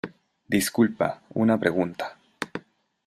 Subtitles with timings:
[0.53, 2.17] disculpa, una pregunta,